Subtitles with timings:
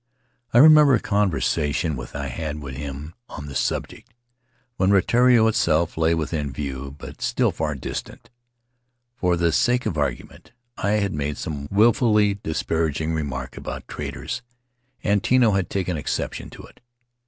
[0.51, 4.15] I remember a conversa tion which I had with him on the subject,
[4.77, 8.31] when Rutiaro itself lay within view, but still far distant.
[9.13, 14.41] For the sake of argument I had made some willfully disparaging remark about traders,
[15.03, 16.79] and Tino had taken exception to it.